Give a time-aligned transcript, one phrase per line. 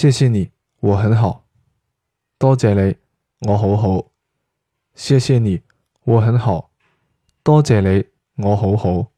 [0.00, 1.48] 谢谢你我很好。
[2.38, 2.94] 多谢你
[3.48, 4.12] 我好好。
[4.94, 5.60] 谢谢你
[6.04, 6.70] 我很好。
[7.42, 8.04] 多谢你
[8.36, 9.10] 我好好。